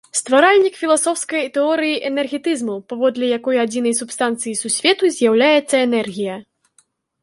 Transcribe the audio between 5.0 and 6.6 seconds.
з'яўляецца энергія.